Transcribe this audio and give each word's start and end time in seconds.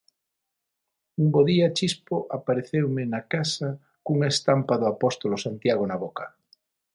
Un 1.21 1.27
bo 1.33 1.41
día 1.49 1.67
Chispo 1.77 2.15
apareceume 2.37 3.03
na 3.13 3.21
casa 3.33 3.69
cunha 4.05 4.31
estampa 4.35 4.73
do 4.81 4.87
Apóstolo 4.93 5.35
Santiago 5.45 5.83
na 5.87 5.97
boca. 6.03 6.25